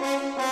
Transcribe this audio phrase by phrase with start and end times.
[0.00, 0.49] Música